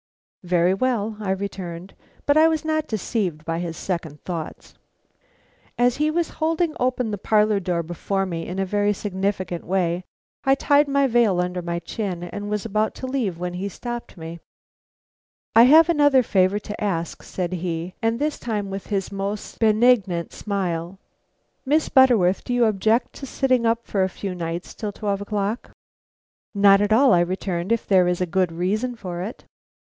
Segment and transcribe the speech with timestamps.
[0.43, 1.93] "Very well," I returned.
[2.25, 4.73] But I was not deceived by his second thoughts.
[5.77, 10.03] As he was holding open the parlor door before me in a very significant way,
[10.43, 14.17] I tied my veil under my chin, and was about to leave when he stopped
[14.17, 14.39] me.
[15.55, 20.33] "I have another favor to ask," said he, and this time with his most benignant
[20.33, 20.97] smile.
[21.63, 25.69] "Miss Butterworth, do you object to sitting up for a few nights till twelve o'clock?"
[26.55, 29.45] "Not at all," I returned, "if there is any good reason for it."